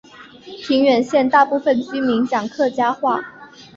[0.63, 3.19] 平远县大部分居民讲客家话。